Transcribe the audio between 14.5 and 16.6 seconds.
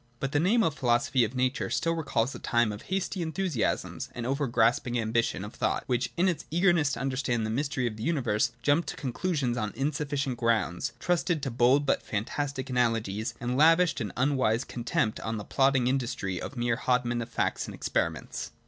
contempt on the plodding industry of the